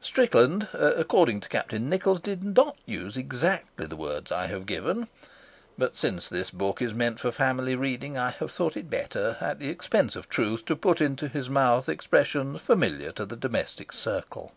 [0.00, 5.06] Strickland, according to Captain Nichols, did not use exactly the words I have given,
[5.78, 9.60] but since this book is meant for family reading I have thought it better, at
[9.60, 14.52] the expense of truth, to put into his mouth expressions familiar to the domestic circle.